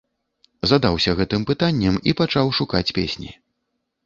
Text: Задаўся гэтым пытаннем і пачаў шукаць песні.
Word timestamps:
Задаўся 0.71 1.13
гэтым 1.19 1.45
пытаннем 1.49 2.01
і 2.13 2.15
пачаў 2.23 2.51
шукаць 2.61 2.89
песні. 3.01 3.31